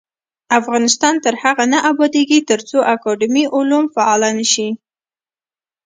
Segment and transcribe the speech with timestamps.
[0.59, 4.69] افغانستان تر هغو نه ابادیږي، ترڅو اکاډمي علوم فعاله نشي.